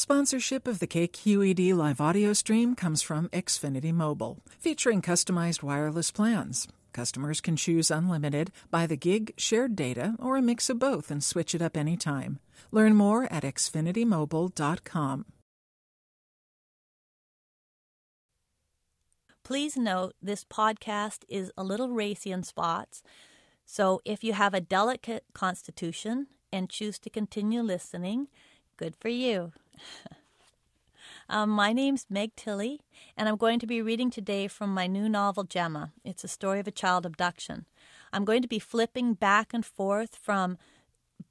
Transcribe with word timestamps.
Sponsorship 0.00 0.66
of 0.66 0.78
the 0.78 0.86
KQED 0.86 1.74
live 1.74 2.00
audio 2.00 2.32
stream 2.32 2.74
comes 2.74 3.02
from 3.02 3.28
Xfinity 3.34 3.92
Mobile, 3.92 4.38
featuring 4.58 5.02
customized 5.02 5.62
wireless 5.62 6.10
plans. 6.10 6.66
Customers 6.94 7.42
can 7.42 7.54
choose 7.54 7.90
unlimited, 7.90 8.50
by 8.70 8.86
the 8.86 8.96
gig, 8.96 9.34
shared 9.36 9.76
data, 9.76 10.14
or 10.18 10.38
a 10.38 10.40
mix 10.40 10.70
of 10.70 10.78
both 10.78 11.10
and 11.10 11.22
switch 11.22 11.54
it 11.54 11.60
up 11.60 11.76
anytime. 11.76 12.38
Learn 12.70 12.94
more 12.94 13.30
at 13.30 13.42
xfinitymobile.com. 13.42 15.26
Please 19.44 19.76
note 19.76 20.14
this 20.22 20.46
podcast 20.46 21.24
is 21.28 21.52
a 21.58 21.62
little 21.62 21.90
racy 21.90 22.32
in 22.32 22.42
spots, 22.42 23.02
so 23.66 24.00
if 24.06 24.24
you 24.24 24.32
have 24.32 24.54
a 24.54 24.62
delicate 24.62 25.24
constitution 25.34 26.28
and 26.50 26.70
choose 26.70 26.98
to 27.00 27.10
continue 27.10 27.60
listening, 27.60 28.28
good 28.78 28.96
for 28.98 29.10
you. 29.10 29.52
um, 31.28 31.50
my 31.50 31.72
name's 31.72 32.06
Meg 32.08 32.34
Tilly, 32.36 32.80
and 33.16 33.28
I'm 33.28 33.36
going 33.36 33.58
to 33.60 33.66
be 33.66 33.82
reading 33.82 34.10
today 34.10 34.48
from 34.48 34.72
my 34.74 34.86
new 34.86 35.08
novel, 35.08 35.44
Gemma. 35.44 35.92
It's 36.04 36.24
a 36.24 36.28
story 36.28 36.60
of 36.60 36.68
a 36.68 36.72
child 36.72 37.06
abduction. 37.06 37.66
I'm 38.12 38.24
going 38.24 38.42
to 38.42 38.48
be 38.48 38.58
flipping 38.58 39.14
back 39.14 39.54
and 39.54 39.64
forth 39.64 40.16
from 40.16 40.58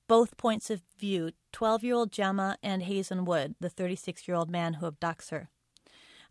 both 0.07 0.37
points 0.37 0.69
of 0.69 0.81
view 0.97 1.31
12 1.51 1.83
year 1.83 1.95
old 1.95 2.11
Gemma 2.11 2.57
and 2.63 2.83
Hazen 2.83 3.25
Wood, 3.25 3.55
the 3.59 3.69
36 3.69 4.27
year 4.27 4.35
old 4.35 4.49
man 4.49 4.75
who 4.75 4.89
abducts 4.89 5.29
her. 5.29 5.49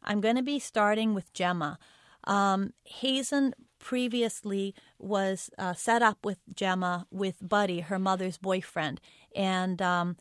I'm 0.03 0.21
going 0.21 0.37
to 0.37 0.43
be 0.43 0.59
starting 0.59 1.15
with 1.15 1.33
Gemma. 1.33 1.79
Um, 2.25 2.73
Hazen 2.85 3.55
previously 3.79 4.75
was 4.99 5.51
uh, 5.59 5.75
set 5.75 6.03
up 6.03 6.19
with 6.25 6.39
Gemma 6.55 7.07
with 7.11 7.37
Buddy, 7.41 7.81
her 7.81 7.99
mother's 7.99 8.39
boyfriend, 8.39 9.01
and 9.35 9.81
um, 9.81 10.17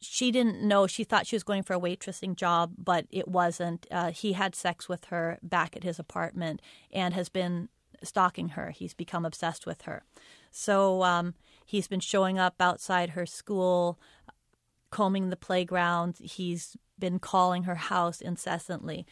she 0.00 0.30
didn't 0.30 0.62
know. 0.62 0.86
She 0.86 1.04
thought 1.04 1.26
she 1.26 1.36
was 1.36 1.42
going 1.42 1.62
for 1.62 1.74
a 1.74 1.80
waitressing 1.80 2.36
job, 2.36 2.72
but 2.78 3.06
it 3.10 3.28
wasn't. 3.28 3.86
Uh, 3.90 4.10
he 4.10 4.32
had 4.32 4.54
sex 4.54 4.88
with 4.88 5.06
her 5.06 5.38
back 5.42 5.76
at 5.76 5.84
his 5.84 5.98
apartment 5.98 6.60
and 6.90 7.12
has 7.14 7.28
been 7.28 7.68
stalking 8.02 8.50
her. 8.50 8.70
He's 8.70 8.94
become 8.94 9.24
obsessed 9.24 9.66
with 9.66 9.82
her. 9.82 10.02
So 10.50 11.02
um, 11.02 11.34
he's 11.66 11.86
been 11.86 12.00
showing 12.00 12.38
up 12.38 12.54
outside 12.60 13.10
her 13.10 13.26
school, 13.26 13.98
combing 14.90 15.28
the 15.28 15.36
playground. 15.36 16.16
He's 16.18 16.76
been 16.98 17.18
calling 17.18 17.64
her 17.64 17.76
house 17.76 18.20
incessantly. 18.20 19.06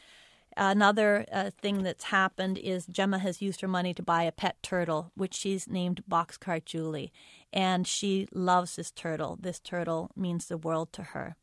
Another 0.56 1.24
uh, 1.30 1.50
thing 1.62 1.84
that's 1.84 2.04
happened 2.04 2.58
is 2.58 2.86
Gemma 2.86 3.20
has 3.20 3.40
used 3.40 3.60
her 3.60 3.68
money 3.68 3.94
to 3.94 4.02
buy 4.02 4.24
a 4.24 4.32
pet 4.32 4.56
turtle, 4.62 5.12
which 5.14 5.34
she's 5.34 5.68
named 5.68 6.02
Boxcar 6.10 6.64
Julie. 6.64 7.12
And 7.52 7.86
she 7.86 8.28
loves 8.32 8.76
this 8.76 8.90
turtle. 8.90 9.38
This 9.40 9.58
turtle 9.58 10.10
means 10.14 10.46
the 10.46 10.58
world 10.58 10.92
to 10.92 11.02
her. 11.02 11.36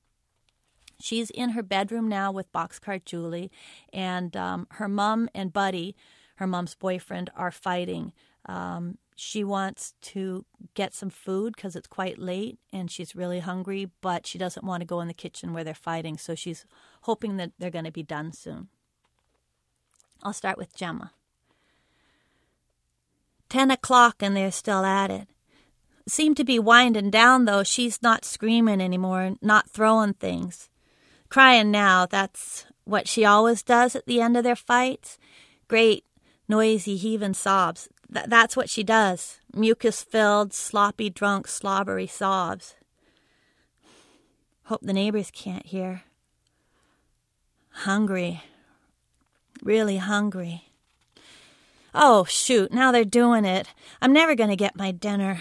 She's 0.99 1.29
in 1.29 1.49
her 1.51 1.63
bedroom 1.63 2.07
now 2.07 2.31
with 2.31 2.51
Boxcar 2.53 3.03
Julie, 3.03 3.51
and 3.91 4.35
um, 4.37 4.67
her 4.71 4.87
mom 4.87 5.29
and 5.35 5.51
Buddy, 5.51 5.95
her 6.35 6.47
mom's 6.47 6.75
boyfriend, 6.75 7.29
are 7.35 7.51
fighting. 7.51 8.13
Um, 8.45 8.97
she 9.15 9.43
wants 9.43 9.93
to 10.01 10.45
get 10.73 10.93
some 10.93 11.09
food 11.09 11.55
because 11.55 11.75
it's 11.75 11.87
quite 11.87 12.19
late 12.19 12.59
and 12.71 12.91
she's 12.91 13.15
really 13.15 13.39
hungry, 13.39 13.89
but 14.01 14.27
she 14.27 14.37
doesn't 14.37 14.65
want 14.65 14.81
to 14.81 14.85
go 14.85 14.99
in 14.99 15.07
the 15.07 15.13
kitchen 15.13 15.53
where 15.53 15.63
they're 15.63 15.73
fighting, 15.73 16.17
so 16.17 16.35
she's 16.35 16.65
hoping 17.01 17.37
that 17.37 17.51
they're 17.57 17.69
going 17.69 17.85
to 17.85 17.91
be 17.91 18.03
done 18.03 18.33
soon. 18.33 18.67
I'll 20.21 20.33
start 20.33 20.57
with 20.57 20.75
Gemma. 20.75 21.11
Ten 23.47 23.71
o'clock 23.71 24.17
and 24.19 24.35
they're 24.35 24.51
still 24.51 24.83
at 24.83 25.11
it. 25.11 25.29
Seem 26.07 26.35
to 26.35 26.43
be 26.43 26.59
winding 26.59 27.09
down, 27.09 27.45
though. 27.45 27.63
She's 27.63 28.01
not 28.01 28.25
screaming 28.25 28.79
anymore, 28.79 29.35
not 29.41 29.69
throwing 29.69 30.13
things. 30.13 30.69
Crying 31.29 31.71
now, 31.71 32.05
that's 32.05 32.65
what 32.83 33.07
she 33.07 33.25
always 33.25 33.63
does 33.63 33.95
at 33.95 34.05
the 34.05 34.21
end 34.21 34.37
of 34.37 34.43
their 34.43 34.55
fights. 34.55 35.17
Great, 35.67 36.05
noisy, 36.47 36.95
heaving 36.95 37.33
sobs. 37.33 37.89
Th- 38.13 38.27
that's 38.27 38.55
what 38.55 38.69
she 38.69 38.83
does. 38.83 39.39
Mucus 39.53 40.03
filled, 40.03 40.53
sloppy, 40.53 41.09
drunk, 41.09 41.47
slobbery 41.47 42.07
sobs. 42.07 42.75
Hope 44.65 44.81
the 44.81 44.93
neighbors 44.93 45.31
can't 45.31 45.65
hear. 45.65 46.03
Hungry, 47.69 48.41
really 49.63 49.97
hungry. 49.97 50.69
Oh, 51.93 52.25
shoot, 52.25 52.71
now 52.71 52.91
they're 52.91 53.05
doing 53.05 53.45
it. 53.45 53.67
I'm 54.01 54.13
never 54.13 54.35
going 54.35 54.49
to 54.49 54.55
get 54.55 54.75
my 54.75 54.91
dinner. 54.91 55.39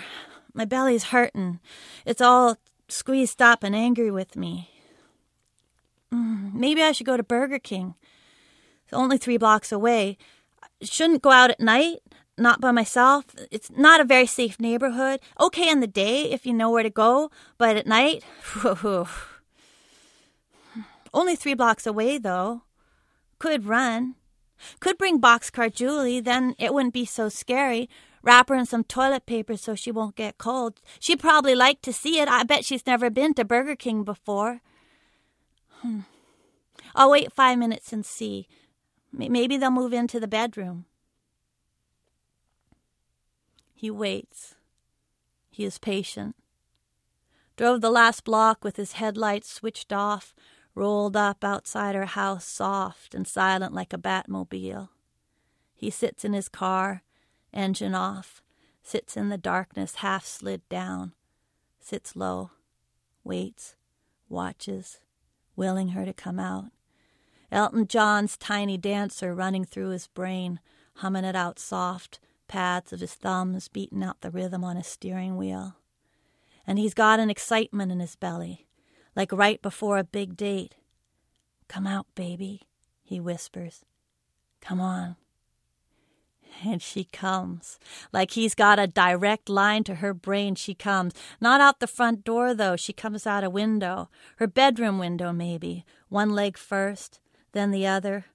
My 0.55 0.65
belly's 0.65 1.05
hurting. 1.05 1.59
It's 2.07 2.21
all 2.21 2.57
squeezed 2.89 3.43
up 3.43 3.65
and 3.65 3.75
angry 3.75 4.11
with 4.11 4.37
me. 4.37 4.71
Mm, 6.13 6.55
maybe 6.55 6.83
I 6.83 6.93
should 6.93 7.07
go 7.07 7.17
to 7.17 7.25
Burger 7.25 7.59
King. 7.59 7.95
It's 8.85 8.93
only 8.93 9.19
three 9.19 9.37
blocks 9.37 9.73
away. 9.73 10.17
Shouldn't 10.81 11.23
go 11.23 11.31
out 11.31 11.51
at 11.51 11.59
night, 11.59 11.99
not 12.39 12.61
by 12.61 12.71
myself. 12.71 13.25
It's 13.51 13.71
not 13.71 14.01
a 14.01 14.05
very 14.05 14.27
safe 14.27 14.61
neighborhood. 14.61 15.21
Okay 15.41 15.69
in 15.69 15.81
the 15.81 15.89
day 15.89 16.31
if 16.31 16.47
you 16.47 16.53
know 16.53 16.71
where 16.71 16.85
to 16.85 16.91
go, 16.91 17.31
but 17.59 17.77
at 17.77 17.87
night, 17.87 18.23
only 21.13 21.37
three 21.37 21.55
blocks 21.55 21.87
away 21.87 22.19
though. 22.19 22.63
Could 23.41 23.67
run. 23.67 24.15
Could 24.79 24.99
bring 24.99 25.21
boxcar 25.21 25.73
Julie, 25.75 26.21
then 26.21 26.55
it 26.59 26.73
wouldn't 26.73 26.95
be 26.95 27.05
so 27.05 27.29
scary. 27.29 27.89
Wrap 28.25 28.49
her 28.49 28.55
in 28.55 28.65
some 28.65 28.85
toilet 28.85 29.27
paper 29.27 29.55
so 29.55 29.75
she 29.75 29.91
won't 29.91 30.17
get 30.17 30.39
cold. 30.39 30.81
She'd 30.99 31.21
probably 31.21 31.55
like 31.55 31.83
to 31.83 31.93
see 31.93 32.19
it. 32.19 32.27
I 32.27 32.43
bet 32.43 32.65
she's 32.65 32.87
never 32.87 33.11
been 33.11 33.35
to 33.35 33.45
Burger 33.45 33.77
King 33.77 34.03
before. 34.03 34.63
Hmm. 35.81 36.01
I'll 36.95 37.11
wait 37.11 37.35
five 37.35 37.59
minutes 37.59 37.93
and 37.93 38.05
see. 38.05 38.49
Maybe 39.13 39.59
they'll 39.59 39.71
move 39.71 39.93
into 39.93 40.19
the 40.19 40.27
bedroom. 40.27 40.87
He 43.75 43.91
waits. 43.91 44.55
He 45.51 45.67
is 45.67 45.77
patient. 45.77 46.35
Drove 47.59 47.83
the 47.83 47.91
last 47.91 48.25
block 48.25 48.65
with 48.65 48.77
his 48.77 48.93
headlights 48.93 49.53
switched 49.53 49.93
off, 49.93 50.35
rolled 50.75 51.15
up 51.15 51.45
outside 51.45 51.95
her 51.95 52.07
house, 52.07 52.47
soft 52.47 53.15
and 53.15 53.29
silent 53.29 53.75
like 53.75 53.93
a 53.93 53.99
Batmobile. 53.99 54.89
He 55.75 55.91
sits 55.91 56.25
in 56.25 56.33
his 56.33 56.49
car, 56.49 57.04
engine 57.55 57.95
off, 57.95 58.43
sits 58.83 59.17
in 59.17 59.29
the 59.31 59.39
darkness, 59.39 59.97
half 59.97 60.27
slid 60.27 60.69
down, 60.69 61.13
sits 61.81 62.15
low, 62.15 62.51
waits, 63.23 63.77
watches, 64.29 65.01
willing 65.57 65.89
her 65.89 66.05
to 66.05 66.13
come 66.13 66.39
out. 66.39 66.67
Elton 67.51 67.87
John's 67.87 68.37
tiny 68.37 68.77
dancer 68.77 69.35
running 69.35 69.65
through 69.65 69.91
his 69.91 70.09
brain, 70.09 70.61
humming 70.97 71.25
it 71.25 71.37
out 71.37 71.59
soft, 71.59 72.21
pads 72.49 72.93
of 72.93 73.01
his 73.01 73.15
thumbs 73.15 73.69
beating 73.69 74.03
out 74.03 74.21
the 74.21 74.31
rhythm 74.31 74.65
on 74.65 74.77
his 74.77 74.87
steering 74.87 75.37
wheel. 75.37 75.77
And 76.67 76.79
he's 76.79 76.95
got 76.95 77.21
an 77.21 77.31
excitement 77.31 77.93
in 77.93 78.01
his 78.01 78.17
belly, 78.17 78.67
like 79.15 79.33
right 79.33 79.61
before 79.63 79.99
a 79.99 80.05
big 80.05 80.37
date. 80.37 80.75
Come 81.69 81.87
out, 81.87 82.07
baby, 82.15 82.63
he 83.03 83.21
whispers. 83.21 83.85
Come 84.61 84.81
on. 84.81 85.17
And 86.63 86.83
she 86.83 87.05
comes. 87.05 87.79
Like 88.13 88.33
he's 88.33 88.55
got 88.55 88.79
a 88.79 88.87
direct 88.87 89.49
line 89.49 89.85
to 89.85 89.97
her 89.97 90.15
brain, 90.15 90.55
she 90.55 90.75
comes. 90.75 91.15
Not 91.41 91.61
out 91.61 91.81
the 91.81 91.87
front 91.87 92.25
door, 92.25 92.55
though. 92.55 92.77
She 92.77 92.93
comes 92.93 93.27
out 93.27 93.45
a 93.45 93.51
window. 93.51 94.09
Her 94.37 94.47
bedroom 94.47 94.99
window, 94.99 95.33
maybe. 95.33 95.85
One 96.09 96.31
leg 96.31 96.57
first, 96.57 97.21
then 97.53 97.71
the 97.71 97.87
other. 97.87 98.27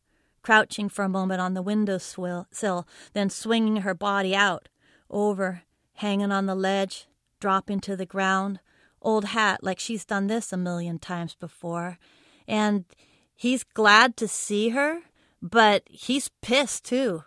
Crouching 0.41 0.89
for 0.89 1.03
a 1.03 1.09
moment 1.09 1.41
on 1.41 1.53
the 1.53 1.61
window 1.61 1.97
sill, 1.97 2.87
then 3.13 3.29
swinging 3.29 3.77
her 3.77 3.93
body 3.93 4.35
out, 4.35 4.69
over, 5.09 5.63
hanging 5.95 6.31
on 6.31 6.45
the 6.45 6.55
ledge, 6.55 7.07
dropping 7.39 7.81
to 7.81 7.95
the 7.95 8.05
ground 8.05 8.59
old 9.01 9.25
hat 9.25 9.63
like 9.63 9.79
she's 9.79 10.05
done 10.05 10.27
this 10.27 10.51
a 10.53 10.57
million 10.57 10.99
times 10.99 11.35
before. 11.35 11.97
And 12.47 12.85
he's 13.35 13.63
glad 13.63 14.17
to 14.17 14.27
see 14.27 14.69
her, 14.69 15.01
but 15.41 15.83
he's 15.89 16.29
pissed 16.41 16.85
too. 16.85 17.23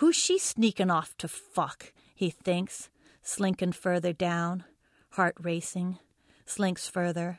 Who's 0.00 0.16
she 0.16 0.38
sneaking 0.38 0.90
off 0.90 1.14
to 1.18 1.28
fuck? 1.28 1.92
He 2.14 2.30
thinks, 2.30 2.88
slinking 3.22 3.72
further 3.72 4.14
down, 4.14 4.64
heart 5.10 5.34
racing, 5.38 5.98
slinks 6.46 6.88
further. 6.88 7.38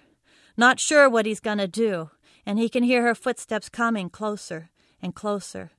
Not 0.56 0.80
sure 0.80 1.10
what 1.10 1.26
he's 1.26 1.40
gonna 1.40 1.68
do, 1.68 2.12
and 2.46 2.60
he 2.60 2.70
can 2.70 2.84
hear 2.84 3.02
her 3.02 3.16
footsteps 3.16 3.68
coming 3.68 4.12
closer 4.12 4.70
and 5.02 5.16
closer. 5.16 5.72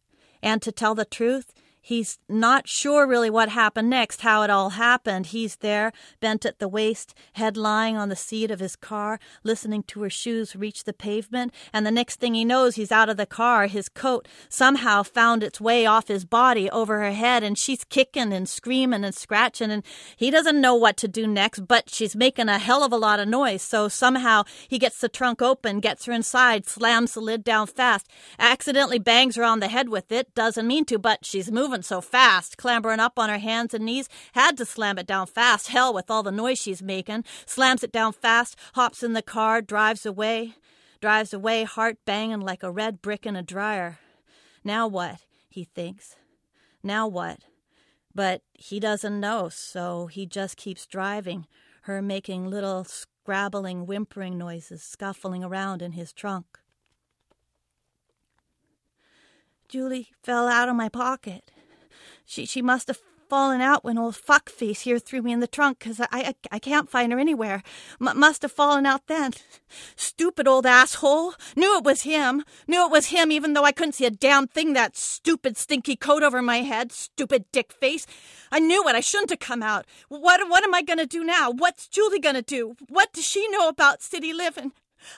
And 0.43 0.61
to 0.63 0.73
tell 0.73 0.97
the 0.97 1.05
truth, 1.05 1.55
He's 1.85 2.21
not 2.29 2.69
sure 2.69 3.09
really 3.09 3.29
what 3.29 3.49
happened 3.49 3.91
next, 3.91 4.21
how 4.21 4.43
it 4.43 4.51
all 4.51 4.71
happened. 4.71 5.27
He's 5.27 5.57
there, 5.57 5.93
bent 6.21 6.47
at 6.47 6.61
the 6.61 6.69
waist, 6.69 7.13
head 7.33 7.57
lying 7.57 7.97
on 7.97 8.09
the 8.09 8.15
seat 8.15 8.53
of 8.53 8.61
his 8.61 8.77
car, 8.77 9.19
listening 9.43 9.83
to 9.89 10.03
her 10.03 10.11
shoes 10.11 10.55
reach 10.55 10.85
the 10.85 10.93
pavement, 10.93 11.53
and 11.73 11.85
the 11.85 11.91
next 11.91 12.21
thing 12.21 12.35
he 12.35 12.45
knows, 12.45 12.77
he's 12.77 12.93
out 12.93 13.09
of 13.09 13.17
the 13.17 13.27
car. 13.27 13.67
His 13.67 13.89
coat 13.89 14.29
somehow 14.49 15.03
found 15.03 15.43
its 15.43 15.61
way 15.61 15.85
off 15.85 16.07
his 16.07 16.25
body 16.25 16.71
over 16.71 17.01
her 17.01 17.11
head, 17.11 17.43
and 17.43 17.59
she's 17.59 17.83
kicking 17.83 18.33
and 18.33 18.49
screaming 18.49 19.05
and 19.05 19.15
scratching, 19.15 19.73
and 19.73 19.83
he 20.17 20.31
doesn't 20.31 20.61
know 20.61 20.77
what 20.77 20.97
to 20.99 21.09
do 21.09 21.27
next, 21.27 21.67
but 21.67 21.91
she's 21.91 22.15
making 22.15 22.49
a 22.49 22.61
hell 22.61 22.85
of 22.85 22.93
a 22.93 22.97
lot 22.97 23.19
of 23.19 23.27
noise. 23.27 23.61
So 23.63 23.89
somehow 23.89 24.45
he 24.69 24.79
gets 24.79 25.01
the 25.01 25.09
trunk 25.09 25.43
open, 25.43 25.81
gets 25.81 26.05
her 26.05 26.13
inside, 26.13 26.69
slams 26.69 27.15
the 27.15 27.21
lid 27.21 27.43
down 27.43 27.67
fast, 27.67 28.07
accidentally 28.39 29.01
bangs 29.01 29.35
her 29.35 29.43
on 29.43 29.59
the 29.59 29.67
head 29.67 29.89
with 29.89 30.13
it, 30.13 30.33
doesn't 30.37 30.67
mean 30.69 30.85
to, 30.85 30.97
but 30.97 31.25
she's 31.25 31.51
moving 31.51 31.72
moving 31.73 31.83
so 31.83 32.03
fast, 32.03 32.59
clambering 32.59 33.01
up 33.01 33.19
on 33.19 33.31
her 33.31 33.39
hands 33.39 33.73
and 33.73 33.87
knees, 33.87 34.07
had 34.35 34.59
to 34.59 34.67
slam 34.67 34.99
it 34.99 35.07
down 35.07 35.27
fast. 35.27 35.69
Hell 35.69 35.95
with 35.95 36.11
all 36.11 36.23
the 36.23 36.31
noise 36.31 36.61
she's 36.61 36.83
making. 36.83 37.25
Slams 37.47 37.83
it 37.83 37.91
down 37.91 38.13
fast, 38.13 38.59
hops 38.75 39.03
in 39.03 39.15
the 39.15 39.23
car, 39.23 39.63
drives 39.63 40.05
away. 40.05 40.53
Drives 41.01 41.33
away, 41.33 41.65
heart 41.65 41.97
banging 42.05 42.41
like 42.41 42.63
a 42.63 42.71
red 42.71 43.01
brick 43.01 43.25
in 43.25 43.37
a 43.37 43.43
dryer. 43.43 43.99
Now 44.63 44.87
what? 44.87 45.21
He 45.49 45.65
thinks. 45.65 46.17
Now 46.83 47.09
what? 47.09 47.39
But 48.15 48.43
he 48.53 48.79
doesn't 48.79 49.19
know, 49.19 49.49
so 49.49 50.09
he 50.09 50.27
just 50.27 50.59
keeps 50.59 50.87
driving, 50.87 51.47
her 51.85 52.03
making 52.03 52.51
little 52.51 52.85
scrabbling, 52.85 53.87
whimpering 53.87 54.37
noises, 54.37 54.83
scuffling 54.83 55.43
around 55.43 55.81
in 55.81 55.93
his 55.93 56.13
trunk. 56.13 56.59
Julie 59.71 60.09
fell 60.23 60.49
out 60.49 60.69
of 60.69 60.77
my 60.77 60.91
pocket. 60.91 61.52
She 62.25 62.47
she 62.47 62.63
must 62.63 62.89
have 62.89 62.99
fallen 63.29 63.63
out 63.63 63.83
when 63.83 63.97
old 63.97 64.15
fuckface 64.15 64.81
here 64.81 64.99
threw 64.99 65.23
me 65.23 65.33
in 65.33 65.41
the 65.41 65.47
trunk, 65.47 65.79
'cause 65.79 65.99
I, 66.01 66.07
I, 66.13 66.35
I 66.51 66.59
can't 66.59 66.91
find 66.91 67.11
her 67.13 67.19
anywhere. 67.19 67.63
M- 67.99 68.19
must 68.19 68.43
have 68.43 68.53
fallen 68.53 68.85
out 68.85 69.07
then. 69.07 69.33
Stupid 69.97 70.47
old 70.47 70.67
asshole. 70.67 71.33
Knew 71.57 71.79
it 71.79 71.83
was 71.83 72.03
him. 72.03 72.45
Knew 72.67 72.85
it 72.85 72.91
was 72.91 73.07
him 73.07 73.33
even 73.33 73.55
though 73.55 73.65
I 73.65 73.73
couldn't 73.73 73.95
see 73.95 74.05
a 74.05 74.11
damn 74.11 74.47
thing 74.49 74.75
that 74.75 74.99
stupid 74.99 75.57
stinky 75.57 75.97
coat 75.97 76.23
over 76.23 76.43
my 76.43 76.59
head. 76.59 76.93
Stupid 76.93 77.47
dick 77.53 77.73
face. 77.73 78.07
I 78.51 78.59
knew 78.59 78.87
it. 78.87 78.95
I 78.95 79.01
shouldn't 79.01 79.31
have 79.31 79.39
come 79.39 79.63
out. 79.63 79.87
What, 80.11 80.47
what 80.51 80.63
am 80.63 80.75
I 80.75 80.83
going 80.83 80.99
to 80.99 81.07
do 81.07 81.25
now? 81.25 81.51
What's 81.51 81.89
Julie 81.89 82.21
going 82.21 82.35
to 82.35 82.43
do? 82.43 82.77
What 82.91 83.15
does 83.15 83.27
she 83.27 83.49
know 83.49 83.67
about 83.69 84.03
city 84.03 84.35
living? 84.35 84.73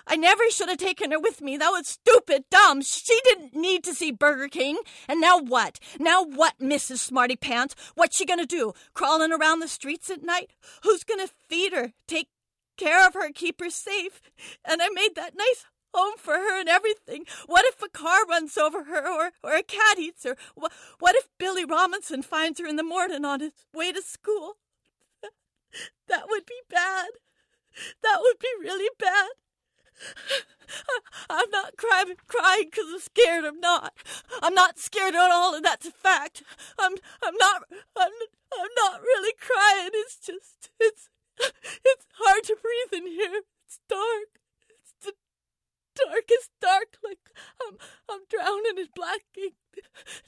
I 0.07 0.17
never 0.17 0.51
should 0.51 0.69
have 0.69 0.79
taken 0.79 1.11
her 1.13 1.19
with 1.19 1.41
me. 1.41 1.57
That 1.57 1.71
was 1.71 1.89
stupid, 1.89 2.45
dumb. 2.51 2.83
She 2.83 3.19
didn't 3.25 3.55
need 3.55 3.85
to 3.85 3.95
see 3.95 4.11
Burger 4.11 4.49
King. 4.49 4.79
And 5.09 5.21
now 5.21 5.39
what? 5.39 5.79
Now 5.99 6.23
what, 6.23 6.59
Mrs. 6.61 6.99
Smarty 6.99 7.37
Pants? 7.37 7.75
What's 7.95 8.17
she 8.17 8.27
gonna 8.27 8.47
do? 8.47 8.73
Crawling 8.95 9.33
around 9.33 9.61
the 9.61 9.69
streets 9.69 10.11
at 10.11 10.23
night? 10.23 10.51
Who's 10.83 11.05
gonna 11.05 11.29
feed 11.49 11.73
her, 11.73 11.93
take 12.07 12.29
care 12.77 13.07
of 13.07 13.15
her, 13.15 13.31
keep 13.33 13.61
her 13.61 13.71
safe? 13.71 14.21
And 14.65 14.83
I 14.83 14.89
made 14.89 15.15
that 15.17 15.37
nice 15.37 15.67
home 15.95 16.15
for 16.19 16.35
her 16.35 16.61
and 16.61 16.69
everything. 16.69 17.25
What 17.47 17.65
if 17.65 17.81
a 17.83 17.89
car 17.89 18.27
runs 18.27 18.59
over 18.59 18.85
her 18.85 19.09
or, 19.09 19.31
or 19.43 19.55
a 19.55 19.63
cat 19.63 19.99
eats 19.99 20.25
her? 20.25 20.37
What, 20.55 20.73
what 20.99 21.15
if 21.15 21.29
Billy 21.39 21.65
Robinson 21.65 22.23
finds 22.23 22.61
her 22.61 22.67
in 22.67 22.77
the 22.77 22.83
morning 22.83 23.25
on 23.25 23.41
his 23.41 23.53
way 23.73 23.93
to 23.93 24.03
school? 24.03 24.55
That 26.07 26.27
would 26.29 26.47
be 26.47 26.61
bad. 26.71 27.07
That 28.03 28.19
would 28.21 28.39
be 28.39 28.49
really 28.61 28.91
bad. 28.99 29.31
I'm 31.31 31.51
not 31.51 31.77
crying 31.77 32.15
crying 32.27 32.69
because 32.71 32.87
I'm 32.93 33.01
scared. 33.01 33.45
I'm 33.45 33.61
not. 33.61 33.93
I'm 34.43 34.55
not 34.55 34.79
scared 34.79 35.15
at 35.15 35.31
all, 35.31 35.55
and 35.55 35.65
that's 35.65 35.87
a 35.87 35.93
fact. 35.93 36.43
I'm 36.79 36.95
I'm 37.23 37.35
not 37.37 37.63
I'm 37.97 38.13
I'm 38.59 38.75
not 38.77 39.01
really 39.01 39.33
crying. 39.39 39.91
It's 39.95 40.19
just 40.19 40.71
it's 40.81 41.09
it's 41.39 42.07
hard 42.19 42.45
to 42.45 42.57
breathe 42.61 43.03
in 43.03 43.11
here. 43.11 43.43
It's 43.67 43.81
dark. 43.89 44.41
It's 44.69 44.95
the 45.03 45.13
darkest 45.95 46.51
dark. 46.61 46.99
Like 47.03 47.31
I'm 47.67 47.77
I'm 48.11 48.21
drowning 48.29 48.79
in 48.79 48.89
black 48.95 49.23
ink. 49.37 49.55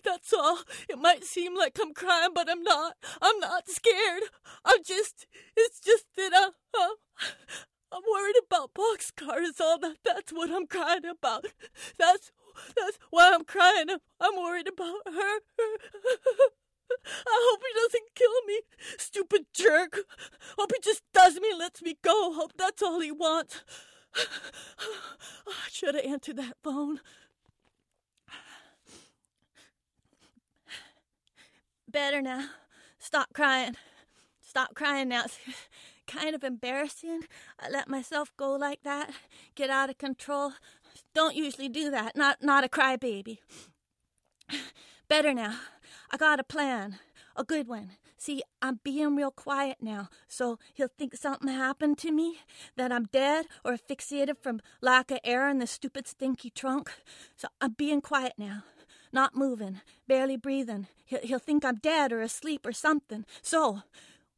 That's 0.04 0.32
all. 0.32 0.60
It 0.88 0.98
might 0.98 1.24
seem 1.24 1.56
like 1.56 1.78
I'm 1.80 1.94
crying, 1.94 2.30
but 2.34 2.50
I'm 2.50 2.62
not. 2.62 2.94
I'm 3.20 3.38
not 3.38 3.68
scared. 3.68 4.24
I'm 4.64 4.82
just. 4.84 5.26
It's 5.56 5.80
just 5.80 6.06
that 6.16 6.32
I, 6.34 6.50
uh, 6.78 6.88
I'm 7.92 8.02
worried 8.12 8.36
about 8.46 8.74
boxcars. 8.74 9.60
All 9.60 9.78
that. 9.78 9.96
That's 10.04 10.32
what 10.32 10.50
I'm 10.50 10.66
crying 10.66 11.04
about. 11.04 11.46
That's 11.98 12.32
that's 12.74 12.98
why 13.10 13.32
I'm 13.34 13.44
crying. 13.44 13.88
I'm 14.20 14.36
worried 14.36 14.68
about 14.68 15.02
her. 15.06 15.38
I 16.90 17.50
hope 17.50 17.60
he 17.60 17.80
doesn't 17.80 18.14
kill 18.14 18.42
me, 18.46 18.60
stupid 18.98 19.46
jerk. 19.52 19.98
Hope 20.56 20.72
he 20.74 20.80
just 20.80 21.02
does 21.12 21.34
me 21.40 21.52
lets 21.56 21.82
me 21.82 21.98
go. 22.02 22.32
Hope 22.32 22.52
that's 22.56 22.82
all 22.82 23.00
he 23.00 23.12
wants. 23.12 23.62
I 24.16 25.68
should 25.70 25.94
have 25.94 26.04
answered 26.04 26.36
that 26.36 26.56
phone. 26.62 27.00
Better 31.88 32.22
now. 32.22 32.48
Stop 32.98 33.32
crying. 33.32 33.76
Stop 34.40 34.74
crying 34.74 35.08
now 35.08 35.26
kind 36.06 36.34
of 36.34 36.44
embarrassing. 36.44 37.22
I 37.58 37.68
let 37.68 37.88
myself 37.88 38.32
go 38.36 38.52
like 38.52 38.82
that, 38.82 39.10
get 39.54 39.70
out 39.70 39.90
of 39.90 39.98
control. 39.98 40.52
Don't 41.14 41.36
usually 41.36 41.68
do 41.68 41.90
that. 41.90 42.16
Not 42.16 42.42
not 42.42 42.64
a 42.64 42.68
crybaby. 42.68 43.38
Better 45.08 45.34
now. 45.34 45.58
I 46.10 46.16
got 46.16 46.40
a 46.40 46.44
plan. 46.44 46.98
A 47.36 47.44
good 47.44 47.68
one. 47.68 47.92
See, 48.18 48.42
I'm 48.62 48.80
being 48.82 49.14
real 49.14 49.30
quiet 49.30 49.76
now, 49.80 50.08
so 50.26 50.58
he'll 50.72 50.88
think 50.88 51.14
something 51.14 51.48
happened 51.48 51.98
to 51.98 52.10
me, 52.10 52.38
that 52.76 52.90
I'm 52.90 53.04
dead 53.04 53.46
or 53.62 53.74
asphyxiated 53.74 54.38
from 54.38 54.62
lack 54.80 55.10
of 55.10 55.18
air 55.22 55.48
in 55.50 55.58
the 55.58 55.66
stupid 55.66 56.08
stinky 56.08 56.48
trunk. 56.48 56.90
So 57.36 57.48
I'm 57.60 57.72
being 57.72 58.00
quiet 58.00 58.32
now, 58.38 58.64
not 59.12 59.36
moving, 59.36 59.80
barely 60.08 60.38
breathing. 60.38 60.86
He'll, 61.04 61.20
he'll 61.20 61.38
think 61.38 61.64
I'm 61.64 61.76
dead 61.76 62.10
or 62.10 62.22
asleep 62.22 62.66
or 62.66 62.72
something. 62.72 63.26
So 63.42 63.82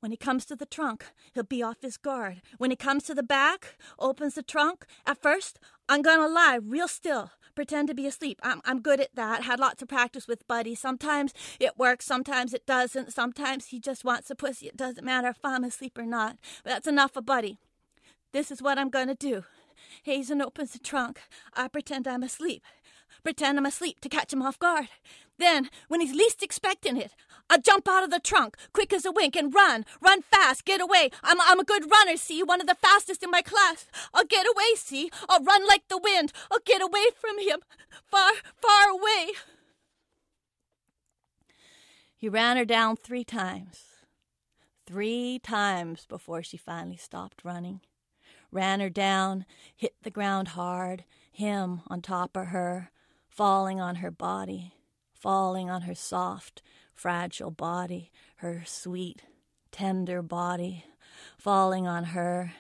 when 0.01 0.11
he 0.11 0.17
comes 0.17 0.45
to 0.47 0.57
the 0.57 0.67
trunk, 0.67 1.07
he'll 1.35 1.43
be 1.43 1.63
off 1.63 1.83
his 1.83 1.97
guard. 1.97 2.43
When 2.59 2.71
he 2.71 2.77
comes 2.77 3.05
to 3.05 3.15
the 3.15 3.23
back, 3.23 3.77
opens 3.99 4.35
the 4.35 4.43
trunk, 4.43 4.87
at 5.07 5.21
first, 5.21 5.59
I'm 5.89 6.03
gonna 6.03 6.29
lie 6.29 6.59
real 6.63 6.89
still, 6.89 7.31
pretend 7.59 7.89
to 7.89 7.95
be 7.95 8.07
asleep. 8.07 8.39
I'm, 8.43 8.61
I'm 8.65 8.81
good 8.81 9.01
at 9.01 9.17
that. 9.17 9.43
Had 9.43 9.59
lots 9.59 9.83
of 9.83 9.89
practice 9.89 10.29
with 10.29 10.47
Buddy. 10.47 10.77
Sometimes 10.77 11.35
it 11.59 11.77
works, 11.77 12.07
sometimes 12.07 12.55
it 12.55 12.65
doesn't. 12.67 13.13
Sometimes 13.13 13.67
he 13.67 13.81
just 13.81 14.05
wants 14.05 14.31
a 14.31 14.37
pussy. 14.37 14.69
It 14.69 14.77
doesn't 14.77 15.05
matter 15.05 15.29
if 15.29 15.39
I'm 15.43 15.65
asleep 15.65 15.99
or 15.99 16.07
not. 16.07 16.37
But 16.63 16.71
that's 16.71 16.87
enough 16.87 17.17
of 17.17 17.27
Buddy. 17.27 17.59
This 18.33 18.53
is 18.53 18.63
what 18.63 18.79
I'm 18.79 18.91
gonna 18.91 19.17
do. 19.17 19.43
Hazen 20.05 20.41
opens 20.41 20.71
the 20.71 20.79
trunk. 20.79 21.21
I 21.55 21.67
pretend 21.67 22.07
I'm 22.07 22.23
asleep. 22.23 22.63
Pretend 23.25 23.59
I'm 23.59 23.67
asleep 23.67 24.01
to 24.03 24.09
catch 24.09 24.33
him 24.33 24.43
off 24.43 24.59
guard. 24.61 24.89
Then, 25.39 25.69
when 25.89 26.01
he's 26.01 26.15
least 26.15 26.43
expecting 26.43 26.97
it, 26.97 27.13
I 27.51 27.59
jump 27.59 27.89
out 27.89 28.05
of 28.05 28.11
the 28.11 28.21
trunk, 28.21 28.57
quick 28.73 28.93
as 28.93 29.05
a 29.05 29.13
wink, 29.13 29.35
and 29.35 29.55
run. 29.55 29.85
Run 30.01 30.23
fast, 30.23 30.65
get 30.65 30.81
away. 30.81 31.11
I'm, 31.23 31.41
I'm 31.41 31.61
a 31.61 31.65
good 31.65 31.91
runner, 31.91 32.17
see? 32.17 32.43
One 32.43 32.61
of 32.61 32.67
the 32.67 32.75
fastest 32.75 33.23
in 33.23 33.31
my 33.31 33.43
class. 33.43 33.87
I'll 34.13 34.25
get 34.25 34.47
away, 34.47 34.75
see? 34.77 35.11
I'll 35.29 35.43
run 35.43 35.67
like 35.67 35.89
the 35.89 35.99
wind. 35.99 36.33
I'll 36.51 36.61
get 36.65 36.83
away 36.83 37.07
from 37.19 37.39
him. 37.39 37.61
Far, 38.05 38.33
far 38.61 38.91
away. 38.91 39.33
He 42.17 42.29
ran 42.29 42.57
her 42.57 42.65
down 42.65 42.97
three 42.97 43.25
times. 43.25 43.85
Three 44.87 45.39
times 45.39 46.07
before 46.07 46.43
she 46.43 46.57
finally 46.57 46.97
stopped 46.97 47.45
running. 47.45 47.81
Ran 48.51 48.81
her 48.81 48.91
down, 48.91 49.45
hit 49.77 49.95
the 50.03 50.11
ground 50.11 50.49
hard, 50.49 51.05
him 51.31 51.83
on 51.89 52.01
top 52.01 52.37
of 52.37 52.47
her, 52.47 52.91
falling 53.29 53.81
on 53.81 53.97
her 53.97 54.11
body, 54.11 54.73
falling 55.13 55.69
on 55.69 55.83
her 55.83 55.95
soft, 55.95 56.63
fragile 56.99 57.53
body, 57.53 58.11
her 58.37 58.65
sweet, 58.67 59.23
tender 59.71 60.21
body, 60.21 60.85
falling 61.39 61.87
on 61.87 62.05
her, 62.07 62.53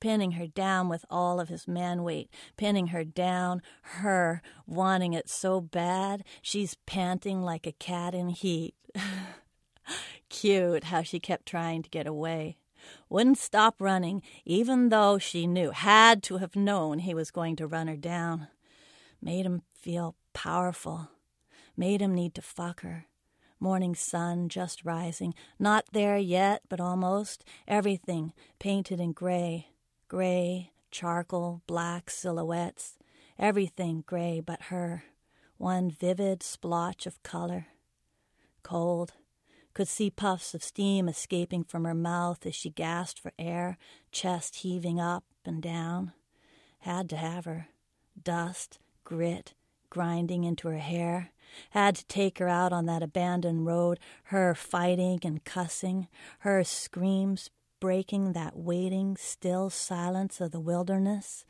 pinning 0.00 0.32
her 0.32 0.48
down 0.48 0.88
with 0.88 1.04
all 1.08 1.38
of 1.38 1.48
his 1.48 1.68
man 1.68 2.02
weight, 2.02 2.28
pinning 2.56 2.88
her 2.88 3.04
down, 3.04 3.62
her 3.82 4.42
wanting 4.66 5.12
it 5.12 5.28
so 5.28 5.60
bad 5.60 6.24
she's 6.42 6.76
panting 6.86 7.42
like 7.42 7.66
a 7.66 7.72
cat 7.72 8.14
in 8.14 8.30
heat. 8.30 8.74
Cute 10.28 10.84
how 10.84 11.02
she 11.02 11.20
kept 11.20 11.46
trying 11.46 11.82
to 11.82 11.90
get 11.90 12.06
away. 12.06 12.56
Wouldn't 13.08 13.38
stop 13.38 13.76
running, 13.78 14.22
even 14.44 14.88
though 14.88 15.18
she 15.18 15.46
knew, 15.46 15.70
had 15.70 16.22
to 16.24 16.38
have 16.38 16.56
known 16.56 16.98
he 16.98 17.14
was 17.14 17.30
going 17.30 17.54
to 17.56 17.66
run 17.66 17.86
her 17.86 17.96
down. 17.96 18.48
Made 19.22 19.46
him 19.46 19.62
feel 19.72 20.16
powerful, 20.32 21.10
made 21.76 22.02
him 22.02 22.12
need 22.12 22.34
to 22.34 22.42
fuck 22.42 22.82
her. 22.82 23.06
Morning 23.60 23.94
sun 23.94 24.48
just 24.48 24.84
rising, 24.84 25.34
not 25.58 25.86
there 25.92 26.18
yet, 26.18 26.62
but 26.68 26.80
almost. 26.80 27.44
Everything 27.66 28.32
painted 28.58 29.00
in 29.00 29.12
gray, 29.12 29.68
gray, 30.08 30.72
charcoal, 30.90 31.62
black 31.66 32.10
silhouettes. 32.10 32.98
Everything 33.38 34.04
gray 34.06 34.40
but 34.40 34.64
her. 34.64 35.04
One 35.56 35.90
vivid 35.90 36.42
splotch 36.42 37.06
of 37.06 37.22
color. 37.22 37.66
cold. 38.62 39.12
Could 39.74 39.88
see 39.88 40.08
puffs 40.08 40.54
of 40.54 40.62
steam 40.62 41.08
escaping 41.08 41.64
from 41.64 41.84
her 41.84 41.94
mouth 41.94 42.46
as 42.46 42.54
she 42.54 42.70
gasped 42.70 43.18
for 43.18 43.32
air, 43.38 43.76
chest 44.12 44.56
heaving 44.56 45.00
up 45.00 45.24
and 45.44 45.60
down. 45.60 46.12
Had 46.80 47.08
to 47.10 47.16
have 47.16 47.44
her. 47.44 47.68
Dust, 48.22 48.78
grit, 49.02 49.54
grinding 49.94 50.42
into 50.42 50.66
her 50.66 50.78
hair. 50.78 51.30
Had 51.70 51.94
to 51.94 52.04
take 52.06 52.40
her 52.40 52.48
out 52.48 52.72
on 52.72 52.86
that 52.86 53.00
abandoned 53.00 53.64
road, 53.64 54.00
her 54.24 54.52
fighting 54.52 55.20
and 55.22 55.44
cussing, 55.44 56.08
her 56.40 56.64
screams 56.64 57.48
breaking 57.84 58.32
that 58.32 58.56
waiting, 58.56 59.14
still 59.14 59.68
silence 59.68 60.40
of 60.40 60.52
the 60.52 60.58
wilderness 60.58 61.44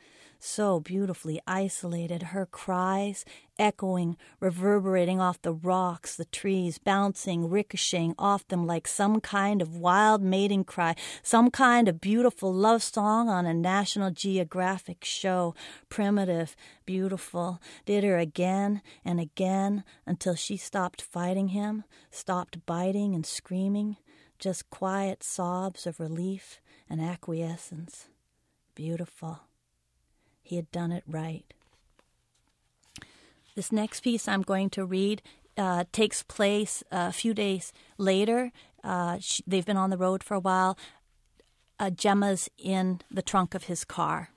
so 0.45 0.79
beautifully 0.79 1.41
isolated, 1.47 2.23
her 2.23 2.45
cries 2.45 3.25
echoing, 3.57 4.17
reverberating 4.39 5.19
off 5.19 5.41
the 5.41 5.53
rocks, 5.53 6.15
the 6.15 6.25
trees, 6.25 6.77
bouncing, 6.77 7.49
ricocheting 7.49 8.13
off 8.19 8.47
them 8.49 8.67
like 8.67 8.87
some 8.87 9.21
kind 9.21 9.61
of 9.61 9.77
wild 9.77 10.21
mating 10.21 10.63
cry, 10.63 10.93
some 11.23 11.49
kind 11.49 11.87
of 11.87 12.01
beautiful 12.01 12.53
love 12.53 12.83
song 12.83 13.29
on 13.29 13.45
a 13.45 13.53
National 13.53 14.11
Geographic 14.11 15.05
show. 15.05 15.55
Primitive, 15.89 16.55
beautiful, 16.85 17.61
did 17.85 18.03
her 18.03 18.17
again 18.17 18.81
and 19.03 19.19
again 19.19 19.83
until 20.05 20.35
she 20.35 20.57
stopped 20.57 21.01
fighting 21.01 21.49
him, 21.49 21.85
stopped 22.11 22.65
biting 22.65 23.15
and 23.15 23.25
screaming, 23.25 23.97
just 24.39 24.69
quiet 24.69 25.23
sobs 25.23 25.87
of 25.87 25.99
relief 25.99 26.59
and 26.89 27.01
acquiescence. 27.01 28.07
Beautiful. 28.75 29.41
He 30.41 30.55
had 30.57 30.71
done 30.71 30.91
it 30.91 31.03
right. 31.07 31.45
This 33.55 33.71
next 33.71 34.01
piece 34.01 34.27
I'm 34.27 34.41
going 34.41 34.69
to 34.71 34.85
read 34.85 35.21
uh, 35.57 35.85
takes 35.91 36.23
place 36.23 36.83
a 36.91 37.11
few 37.11 37.33
days 37.33 37.71
later. 37.97 38.51
Uh, 38.83 39.17
she, 39.19 39.43
they've 39.47 39.65
been 39.65 39.77
on 39.77 39.89
the 39.89 39.97
road 39.97 40.23
for 40.23 40.33
a 40.33 40.39
while. 40.39 40.77
Uh, 41.79 41.89
Gemma's 41.89 42.49
in 42.57 43.01
the 43.09 43.21
trunk 43.21 43.55
of 43.55 43.65
his 43.65 43.83
car. 43.83 44.29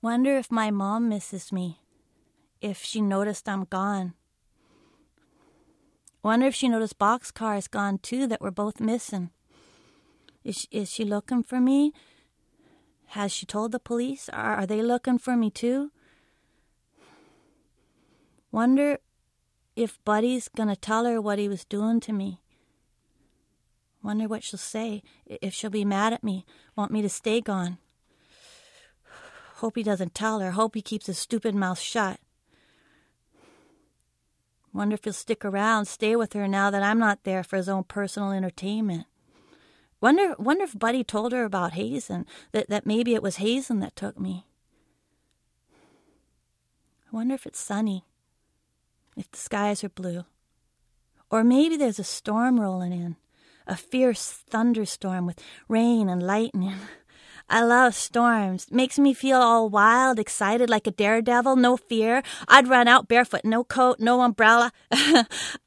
Wonder 0.00 0.36
if 0.36 0.50
my 0.50 0.70
mom 0.70 1.08
misses 1.08 1.50
me. 1.50 1.80
If 2.60 2.84
she 2.84 3.00
noticed 3.00 3.48
I'm 3.48 3.64
gone. 3.64 4.14
Wonder 6.28 6.48
if 6.48 6.54
she 6.54 6.68
noticed 6.68 6.98
Boxcar 6.98 7.56
is 7.56 7.68
gone 7.68 7.96
too, 7.96 8.26
that 8.26 8.42
we're 8.42 8.50
both 8.50 8.80
missing. 8.80 9.30
Is, 10.44 10.68
is 10.70 10.90
she 10.92 11.02
looking 11.02 11.42
for 11.42 11.58
me? 11.58 11.94
Has 13.16 13.32
she 13.32 13.46
told 13.46 13.72
the 13.72 13.78
police? 13.78 14.28
Are, 14.28 14.56
are 14.56 14.66
they 14.66 14.82
looking 14.82 15.16
for 15.16 15.38
me 15.38 15.48
too? 15.48 15.90
Wonder 18.52 18.98
if 19.74 20.04
Buddy's 20.04 20.50
gonna 20.54 20.76
tell 20.76 21.06
her 21.06 21.18
what 21.18 21.38
he 21.38 21.48
was 21.48 21.64
doing 21.64 21.98
to 22.00 22.12
me. 22.12 22.42
Wonder 24.02 24.28
what 24.28 24.44
she'll 24.44 24.58
say, 24.58 25.02
if 25.24 25.54
she'll 25.54 25.70
be 25.70 25.82
mad 25.82 26.12
at 26.12 26.22
me, 26.22 26.44
want 26.76 26.92
me 26.92 27.00
to 27.00 27.08
stay 27.08 27.40
gone. 27.40 27.78
Hope 29.62 29.76
he 29.76 29.82
doesn't 29.82 30.14
tell 30.14 30.40
her, 30.40 30.50
hope 30.50 30.74
he 30.74 30.82
keeps 30.82 31.06
his 31.06 31.18
stupid 31.18 31.54
mouth 31.54 31.80
shut. 31.80 32.20
Wonder 34.78 34.94
if 34.94 35.02
he'll 35.02 35.12
stick 35.12 35.44
around, 35.44 35.86
stay 35.86 36.14
with 36.14 36.34
her 36.34 36.46
now 36.46 36.70
that 36.70 36.84
I'm 36.84 37.00
not 37.00 37.24
there 37.24 37.42
for 37.42 37.56
his 37.56 37.68
own 37.68 37.82
personal 37.82 38.30
entertainment. 38.30 39.06
Wonder, 40.00 40.36
wonder 40.38 40.62
if 40.62 40.78
Buddy 40.78 41.02
told 41.02 41.32
her 41.32 41.42
about 41.42 41.72
Hazen, 41.72 42.26
that, 42.52 42.68
that 42.68 42.86
maybe 42.86 43.16
it 43.16 43.22
was 43.22 43.38
Hazen 43.38 43.80
that 43.80 43.96
took 43.96 44.20
me. 44.20 44.46
I 47.12 47.16
wonder 47.16 47.34
if 47.34 47.44
it's 47.44 47.58
sunny, 47.58 48.04
if 49.16 49.28
the 49.32 49.38
skies 49.38 49.82
are 49.82 49.88
blue. 49.88 50.24
Or 51.28 51.42
maybe 51.42 51.76
there's 51.76 51.98
a 51.98 52.04
storm 52.04 52.60
rolling 52.60 52.92
in, 52.92 53.16
a 53.66 53.74
fierce 53.74 54.30
thunderstorm 54.30 55.26
with 55.26 55.42
rain 55.66 56.08
and 56.08 56.22
lightning. 56.22 56.76
I 57.50 57.62
love 57.62 57.94
storms. 57.94 58.66
Makes 58.70 58.98
me 58.98 59.14
feel 59.14 59.38
all 59.38 59.70
wild, 59.70 60.18
excited 60.18 60.68
like 60.68 60.86
a 60.86 60.90
daredevil, 60.90 61.56
no 61.56 61.78
fear. 61.78 62.22
I'd 62.46 62.68
run 62.68 62.86
out 62.88 63.08
barefoot, 63.08 63.40
no 63.42 63.64
coat, 63.64 64.00
no 64.00 64.20
umbrella. 64.20 64.70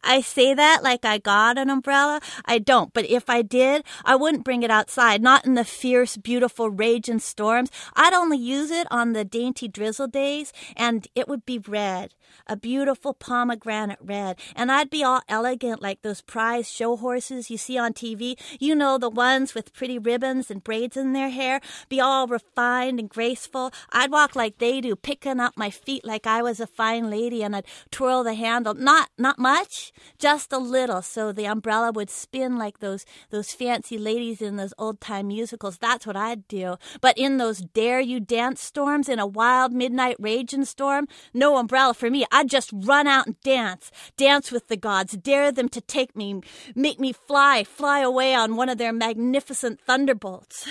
I 0.04 0.22
say 0.22 0.54
that 0.54 0.84
like 0.84 1.06
I 1.06 1.18
got 1.18 1.58
an 1.58 1.72
umbrella. 1.72 2.22
I 2.46 2.60
don't, 2.60 2.94
but 2.94 3.10
if 3.10 3.32
I 3.32 3.42
did, 3.42 3.84
I 4.06 4.16
wouldn't 4.16 4.44
bring 4.44 4.62
it 4.62 4.70
outside, 4.70 5.24
not 5.24 5.46
in 5.46 5.56
the 5.56 5.66
fierce, 5.66 6.18
beautiful, 6.18 6.70
raging 6.70 7.18
storms. 7.18 7.72
I'd 7.96 8.14
only 8.14 8.38
use 8.38 8.70
it 8.70 8.86
on 8.92 9.14
the 9.14 9.26
dainty 9.26 9.68
drizzle 9.68 10.08
days, 10.08 10.54
and 10.76 11.08
it 11.16 11.28
would 11.28 11.48
be 11.48 11.58
red, 11.58 12.14
a 12.46 12.56
beautiful 12.56 13.14
pomegranate 13.14 14.00
red, 14.02 14.40
and 14.56 14.72
I'd 14.72 14.92
be 14.92 15.04
all 15.04 15.22
elegant 15.28 15.82
like 15.82 16.04
those 16.04 16.22
prize 16.22 16.70
show 16.70 16.96
horses 16.96 17.50
you 17.50 17.58
see 17.58 17.78
on 17.78 17.94
TV. 17.94 18.38
You 18.60 18.76
know, 18.76 19.00
the 19.00 19.10
ones 19.10 19.56
with 19.56 19.74
pretty 19.74 19.98
ribbons 19.98 20.52
and 20.52 20.64
braids 20.64 20.96
in 20.96 21.14
their 21.14 21.30
hair 21.30 21.60
be 21.90 22.00
all 22.00 22.28
refined 22.28 23.00
and 23.00 23.10
graceful. 23.10 23.72
I'd 23.92 24.12
walk 24.12 24.36
like 24.36 24.58
they 24.58 24.82
do, 24.82 24.96
picking 24.96 25.40
up 25.40 25.54
my 25.56 25.70
feet 25.70 26.06
like 26.06 26.28
I 26.28 26.42
was 26.42 26.60
a 26.60 26.68
fine 26.68 27.10
lady, 27.10 27.44
and 27.44 27.56
I'd 27.56 27.66
twirl 27.92 28.24
the 28.24 28.34
handle. 28.34 28.74
Not 28.74 29.10
not 29.18 29.40
much, 29.40 29.92
just 30.18 30.54
a 30.54 30.58
little, 30.58 31.02
so 31.02 31.32
the 31.32 31.46
umbrella 31.46 31.92
would 31.92 32.10
spin 32.10 32.58
like 32.58 32.80
those 32.80 33.06
those 33.30 33.54
fancy 33.54 33.98
ladies 33.98 34.42
in 34.42 34.56
those 34.56 34.74
old 34.78 35.02
time 35.02 35.28
musicals. 35.28 35.78
That's 35.78 36.06
what 36.06 36.16
I'd 36.16 36.48
do. 36.48 36.78
But 37.02 37.18
in 37.18 37.38
those 37.38 37.60
dare 37.60 38.00
you 38.00 38.20
dance 38.20 38.62
storms, 38.62 39.10
in 39.10 39.20
a 39.20 39.28
wild 39.28 39.74
midnight 39.74 40.16
raging 40.20 40.66
storm, 40.66 41.08
no 41.34 41.58
umbrella 41.58 41.94
for 41.94 42.10
me. 42.10 42.26
I'd 42.32 42.50
just 42.50 42.72
run 42.74 43.08
out 43.08 43.28
and 43.28 43.40
dance, 43.42 43.92
dance 44.18 44.52
with 44.52 44.68
the 44.68 44.78
gods, 44.78 45.14
dare 45.18 45.52
them 45.52 45.70
to 45.70 45.82
take 45.82 46.16
me, 46.16 46.42
make 46.76 47.00
me 47.00 47.14
fly, 47.14 47.64
fly 47.64 48.00
away 48.00 48.34
on 48.34 48.56
one 48.56 48.70
of 48.70 48.78
their 48.78 48.94
magnificent 48.94 49.80
thunderbolts. 49.82 50.68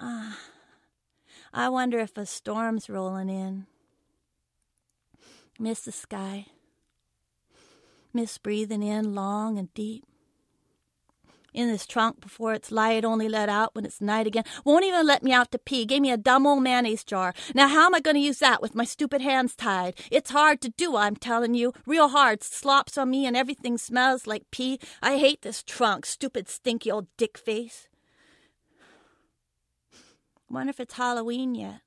Ah, 0.00 0.38
I 1.52 1.68
wonder 1.68 1.98
if 1.98 2.16
a 2.16 2.26
storm's 2.26 2.88
rolling 2.90 3.28
in. 3.28 3.66
Miss 5.58 5.82
the 5.82 5.92
sky. 5.92 6.46
Miss 8.12 8.38
breathing 8.38 8.82
in 8.82 9.14
long 9.14 9.58
and 9.58 9.72
deep. 9.74 10.04
In 11.52 11.68
this 11.68 11.86
trunk 11.86 12.20
before 12.20 12.52
it's 12.52 12.72
light, 12.72 13.04
only 13.04 13.28
let 13.28 13.48
out 13.48 13.76
when 13.76 13.84
it's 13.84 14.00
night 14.00 14.26
again. 14.26 14.42
Won't 14.64 14.84
even 14.84 15.06
let 15.06 15.22
me 15.22 15.32
out 15.32 15.52
to 15.52 15.58
pee. 15.58 15.84
Gave 15.84 16.02
me 16.02 16.10
a 16.10 16.16
dumb 16.16 16.48
old 16.48 16.64
mayonnaise 16.64 17.04
jar. 17.04 17.32
Now, 17.54 17.68
how 17.68 17.86
am 17.86 17.94
I 17.94 18.00
going 18.00 18.16
to 18.16 18.20
use 18.20 18.40
that 18.40 18.60
with 18.60 18.74
my 18.74 18.82
stupid 18.82 19.20
hands 19.20 19.54
tied? 19.54 19.94
It's 20.10 20.30
hard 20.30 20.60
to 20.62 20.70
do, 20.70 20.96
I'm 20.96 21.14
telling 21.14 21.54
you. 21.54 21.72
Real 21.86 22.08
hard. 22.08 22.42
Slops 22.42 22.98
on 22.98 23.10
me 23.10 23.24
and 23.24 23.36
everything 23.36 23.78
smells 23.78 24.26
like 24.26 24.50
pee. 24.50 24.80
I 25.00 25.18
hate 25.18 25.42
this 25.42 25.62
trunk. 25.62 26.06
Stupid, 26.06 26.48
stinky 26.48 26.90
old 26.90 27.06
dick 27.16 27.38
face. 27.38 27.86
Wonder 30.50 30.70
if 30.70 30.80
it's 30.80 30.94
Halloween 30.94 31.54
yet. 31.54 31.80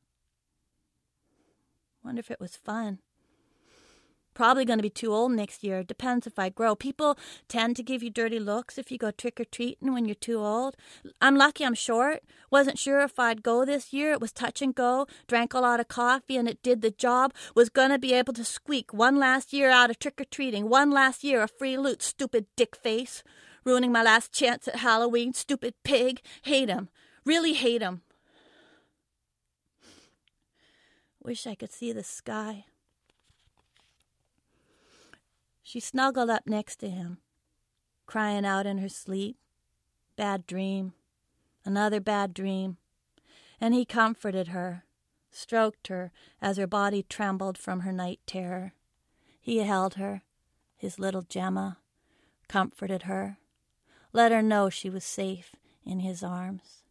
Wonder 2.04 2.20
if 2.20 2.32
it 2.32 2.40
was 2.40 2.56
fun. 2.56 3.00
Probably 4.38 4.66
going 4.66 4.78
to 4.78 4.84
be 4.84 4.90
too 4.92 5.12
old 5.12 5.32
next 5.32 5.64
year. 5.64 5.84
Depends 5.84 6.28
if 6.28 6.38
I 6.38 6.50
grow. 6.50 6.76
People 6.76 7.18
tend 7.48 7.76
to 7.76 7.82
give 7.82 8.04
you 8.04 8.12
dirty 8.12 8.38
looks 8.38 8.78
if 8.78 8.92
you 8.92 9.00
go 9.00 9.10
trick 9.10 9.40
or 9.40 9.46
treating 9.46 9.92
when 9.94 10.06
you're 10.06 10.14
too 10.14 10.38
old. 10.38 10.78
I'm 11.20 11.36
lucky 11.38 11.66
I'm 11.66 11.74
short. 11.74 12.22
Wasn't 12.52 12.78
sure 12.78 13.02
if 13.02 13.18
I'd 13.18 13.42
go 13.42 13.66
this 13.66 13.94
year. 13.94 14.12
It 14.12 14.22
was 14.22 14.32
touch 14.32 14.62
and 14.62 14.76
go. 14.76 15.08
Drank 15.26 15.56
a 15.56 15.60
lot 15.60 15.80
of 15.80 15.88
coffee 15.88 16.38
and 16.38 16.48
it 16.48 16.62
did 16.62 16.84
the 16.84 16.92
job. 16.92 17.34
Was 17.56 17.70
going 17.70 17.90
to 17.90 17.98
be 17.98 18.14
able 18.14 18.34
to 18.34 18.46
squeak 18.46 18.94
one 18.94 19.18
last 19.18 19.54
year 19.54 19.72
out 19.72 19.90
of 19.90 19.98
trick 19.98 20.22
or 20.22 20.26
treating. 20.26 20.70
One 20.70 20.92
last 20.92 21.24
year 21.24 21.42
of 21.42 21.50
free 21.50 21.76
loot. 21.76 22.04
Stupid 22.04 22.46
dick 22.56 22.76
face. 22.76 23.24
Ruining 23.66 23.92
my 23.92 24.04
last 24.04 24.32
chance 24.32 24.68
at 24.68 24.78
Halloween. 24.78 25.34
Stupid 25.34 25.74
pig. 25.84 26.22
Hate 26.44 26.70
him. 26.70 26.90
Really 27.26 27.54
hate 27.54 27.82
him. 27.82 28.04
Wish 31.28 31.46
I 31.46 31.56
could 31.56 31.74
see 31.74 31.92
the 31.92 32.06
sky. 32.06 32.64
She 35.62 35.82
snuggled 35.82 36.30
up 36.30 36.44
next 36.48 36.78
to 36.78 36.90
him, 36.90 37.18
crying 38.06 38.46
out 38.46 38.66
in 38.66 38.78
her 38.78 38.88
sleep. 38.88 39.36
Bad 40.16 40.48
dream. 40.48 40.94
Another 41.66 42.00
bad 42.00 42.34
dream. 42.34 42.78
And 43.60 43.74
he 43.74 43.84
comforted 43.84 44.48
her, 44.48 44.86
stroked 45.30 45.90
her 45.90 46.14
as 46.42 46.56
her 46.56 46.66
body 46.66 47.04
trembled 47.04 47.58
from 47.58 47.82
her 47.82 47.92
night 47.92 48.22
terror. 48.26 48.72
He 49.42 49.58
held 49.58 49.96
her, 49.96 50.22
his 50.78 50.98
little 50.98 51.24
Gemma, 51.24 51.80
comforted 52.48 53.02
her, 53.02 53.38
let 54.14 54.32
her 54.32 54.42
know 54.42 54.70
she 54.70 54.90
was 54.90 55.04
safe 55.04 55.58
in 55.86 56.00
his 56.00 56.24
arms. 56.24 56.84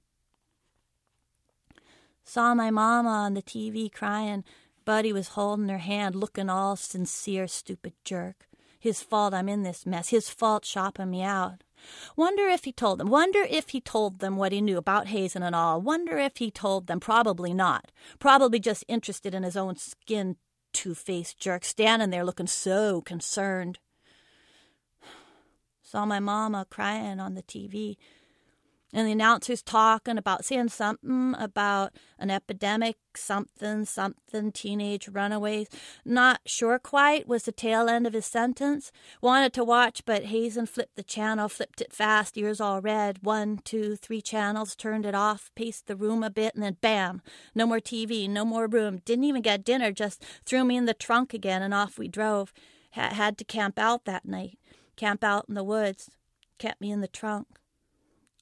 Saw 2.28 2.54
my 2.54 2.72
mama 2.72 3.08
on 3.08 3.34
the 3.34 3.42
TV 3.42 3.90
crying. 3.90 4.42
Buddy 4.84 5.12
was 5.12 5.28
holding 5.28 5.68
her 5.68 5.78
hand, 5.78 6.16
looking 6.16 6.50
all 6.50 6.74
sincere, 6.74 7.46
stupid 7.46 7.92
jerk. 8.04 8.48
His 8.80 9.00
fault 9.00 9.32
I'm 9.32 9.48
in 9.48 9.62
this 9.62 9.86
mess. 9.86 10.08
His 10.08 10.28
fault 10.28 10.64
shopping 10.64 11.10
me 11.10 11.22
out. 11.22 11.62
Wonder 12.16 12.48
if 12.48 12.64
he 12.64 12.72
told 12.72 12.98
them. 12.98 13.10
Wonder 13.10 13.46
if 13.48 13.68
he 13.68 13.80
told 13.80 14.18
them 14.18 14.36
what 14.36 14.50
he 14.50 14.60
knew 14.60 14.76
about 14.76 15.06
Hazen 15.06 15.42
and 15.42 15.54
all. 15.54 15.80
Wonder 15.80 16.18
if 16.18 16.38
he 16.38 16.50
told 16.50 16.88
them. 16.88 16.98
Probably 16.98 17.54
not. 17.54 17.92
Probably 18.18 18.58
just 18.58 18.84
interested 18.88 19.32
in 19.32 19.44
his 19.44 19.56
own 19.56 19.76
skin 19.76 20.36
two 20.72 20.94
faced 20.94 21.38
jerk 21.38 21.64
standing 21.64 22.10
there 22.10 22.24
looking 22.24 22.48
so 22.48 23.02
concerned. 23.02 23.78
Saw 25.82 26.04
my 26.04 26.18
mama 26.18 26.66
crying 26.68 27.20
on 27.20 27.34
the 27.34 27.42
TV 27.42 27.96
and 28.92 29.06
the 29.06 29.12
announcer's 29.12 29.62
talking 29.62 30.16
about 30.16 30.44
saying 30.44 30.68
something 30.68 31.34
about 31.38 31.92
an 32.18 32.30
epidemic, 32.30 32.96
something, 33.14 33.84
something, 33.84 34.52
teenage 34.52 35.08
runaways. 35.08 35.68
Not 36.04 36.40
sure 36.46 36.78
quite 36.78 37.26
was 37.26 37.42
the 37.42 37.52
tail 37.52 37.88
end 37.88 38.06
of 38.06 38.12
his 38.12 38.26
sentence. 38.26 38.92
Wanted 39.20 39.52
to 39.54 39.64
watch, 39.64 40.04
but 40.06 40.26
Hazen 40.26 40.66
flipped 40.66 40.96
the 40.96 41.02
channel, 41.02 41.48
flipped 41.48 41.80
it 41.80 41.92
fast, 41.92 42.38
ears 42.38 42.60
all 42.60 42.80
red. 42.80 43.18
One, 43.22 43.58
two, 43.58 43.96
three 43.96 44.22
channels, 44.22 44.76
turned 44.76 45.04
it 45.04 45.14
off, 45.14 45.50
paced 45.56 45.88
the 45.88 45.96
room 45.96 46.22
a 46.22 46.30
bit, 46.30 46.54
and 46.54 46.62
then 46.62 46.76
bam! 46.80 47.22
No 47.54 47.66
more 47.66 47.80
TV, 47.80 48.30
no 48.30 48.44
more 48.44 48.66
room. 48.66 49.02
Didn't 49.04 49.24
even 49.24 49.42
get 49.42 49.64
dinner, 49.64 49.90
just 49.90 50.24
threw 50.44 50.64
me 50.64 50.76
in 50.76 50.86
the 50.86 50.94
trunk 50.94 51.34
again, 51.34 51.62
and 51.62 51.74
off 51.74 51.98
we 51.98 52.08
drove. 52.08 52.52
H- 52.96 53.12
had 53.12 53.36
to 53.38 53.44
camp 53.44 53.78
out 53.78 54.04
that 54.04 54.24
night. 54.24 54.58
Camp 54.96 55.24
out 55.24 55.46
in 55.48 55.54
the 55.54 55.64
woods. 55.64 56.08
Kept 56.58 56.80
me 56.80 56.90
in 56.90 57.00
the 57.00 57.08
trunk. 57.08 57.58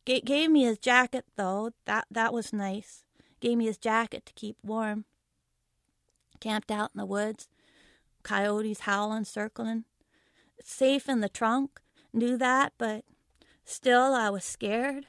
G- 0.06 0.20
gave 0.20 0.50
me 0.50 0.64
his 0.64 0.78
jacket 0.78 1.24
though. 1.36 1.72
That 1.86 2.06
that 2.10 2.32
was 2.32 2.52
nice. 2.52 3.04
Gave 3.40 3.58
me 3.58 3.66
his 3.66 3.78
jacket 3.78 4.26
to 4.26 4.32
keep 4.34 4.56
warm. 4.62 5.04
Camped 6.40 6.70
out 6.70 6.90
in 6.94 6.98
the 6.98 7.06
woods. 7.06 7.48
Coyotes 8.22 8.80
howling, 8.80 9.24
circling. 9.24 9.84
Safe 10.62 11.08
in 11.08 11.20
the 11.20 11.28
trunk. 11.28 11.80
Knew 12.12 12.36
that, 12.36 12.72
but 12.78 13.04
still 13.64 14.14
I 14.14 14.30
was 14.30 14.44
scared. 14.44 15.06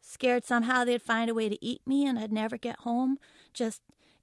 Scared 0.00 0.44
somehow 0.44 0.84
they'd 0.84 1.02
find 1.02 1.30
a 1.30 1.34
way 1.34 1.48
to 1.48 1.64
eat 1.64 1.82
me 1.86 2.06
and 2.06 2.18
I'd 2.18 2.32
never 2.32 2.56
get 2.56 2.80
home. 2.80 3.18
Just 3.52 3.82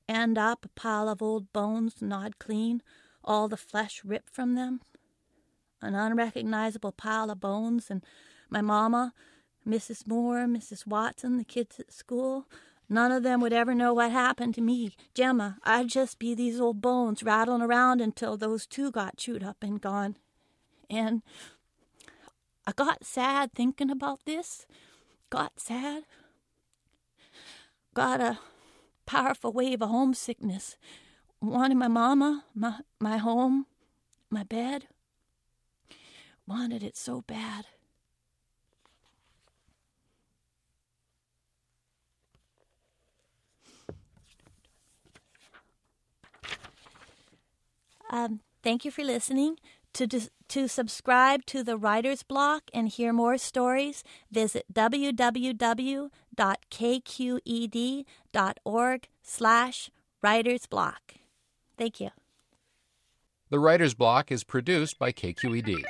end 0.10 0.38
up 0.38 0.66
a 0.66 0.70
pile 0.70 1.08
of 1.10 1.22
old 1.22 1.52
bones 1.54 2.02
gnawed 2.02 2.40
clean, 2.40 2.82
all 3.24 3.48
the 3.48 3.58
flesh 3.58 4.02
ripped 4.04 4.34
from 4.34 4.56
them. 4.56 4.82
An 5.82 5.94
unrecognizable 5.94 6.92
pile 6.92 7.30
of 7.30 7.40
bones, 7.40 7.92
and 7.92 8.04
my 8.50 8.62
mama 8.62 9.14
Mrs. 9.68 10.08
Moore, 10.08 10.46
Mrs. 10.46 10.88
Watson, 10.88 11.38
the 11.38 11.44
kids 11.44 11.80
at 11.80 11.92
school. 11.92 12.46
None 12.90 13.12
of 13.12 13.24
them 13.24 13.42
would 13.42 13.52
ever 13.52 13.76
know 13.76 13.94
what 13.94 14.12
happened 14.12 14.56
to 14.56 14.62
me, 14.62 14.96
Gemma. 15.14 15.58
I'd 15.64 15.90
just 15.90 16.20
be 16.20 16.34
these 16.34 16.60
old 16.60 16.82
bones 16.82 17.22
rattling 17.22 17.62
around 17.62 18.00
until 18.00 18.38
those 18.38 18.66
two 18.66 18.92
got 18.92 19.18
chewed 19.18 19.44
up 19.44 19.58
and 19.62 19.82
gone. 19.82 20.16
And 20.90 21.22
I 22.66 22.72
got 22.72 23.04
sad 23.04 23.52
thinking 23.54 23.90
about 23.90 24.22
this. 24.26 24.66
Got 25.30 25.60
sad. 25.60 26.04
Got 27.94 28.22
a 28.22 28.40
powerful 29.06 29.52
wave 29.52 29.82
of 29.82 29.90
homesickness. 29.90 30.78
Wanted 31.42 31.76
my 31.76 31.90
mama, 31.90 32.46
my, 32.56 32.80
my 33.02 33.18
home, 33.18 33.66
my 34.30 34.44
bed. 34.44 34.88
Wanted 36.48 36.84
it 36.84 36.96
so 36.96 37.22
bad. 37.28 37.66
Um, 48.10 48.42
thank 48.64 48.86
you 48.86 48.92
for 48.92 49.04
listening. 49.04 49.58
To, 49.94 50.08
to 50.50 50.68
subscribe 50.68 51.46
to 51.48 51.64
the 51.64 51.78
Writer's 51.78 52.22
Block 52.22 52.64
and 52.74 52.88
hear 52.88 53.12
more 53.14 53.38
stories, 53.40 54.04
visit 54.32 54.66
www.kqed.org 54.72 56.08
slash 59.24 59.90
writer's 60.22 60.66
block. 60.68 61.14
Thank 61.78 62.00
you. 62.00 62.12
The 63.50 63.60
Writer's 63.60 63.94
Block 63.94 64.32
is 64.32 64.44
produced 64.44 65.00
by 65.00 65.12
KQED. 65.12 65.84